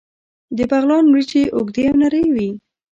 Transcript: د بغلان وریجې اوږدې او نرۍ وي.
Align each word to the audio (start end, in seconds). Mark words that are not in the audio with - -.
د 0.57 0.59
بغلان 0.71 1.05
وریجې 1.09 1.43
اوږدې 1.55 1.83
او 1.89 1.95
نرۍ 2.01 2.25
وي. 2.35 2.49